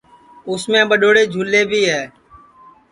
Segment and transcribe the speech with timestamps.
[0.49, 2.03] اُس میں ٻڈؔوڑے جھولے بھی ہے